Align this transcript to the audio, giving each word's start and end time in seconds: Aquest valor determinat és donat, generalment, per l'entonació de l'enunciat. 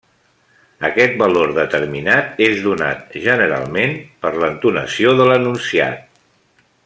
Aquest 0.87 1.11
valor 1.21 1.51
determinat 1.57 2.41
és 2.45 2.63
donat, 2.69 3.13
generalment, 3.27 3.95
per 4.25 4.33
l'entonació 4.41 5.15
de 5.21 5.29
l'enunciat. 5.31 6.23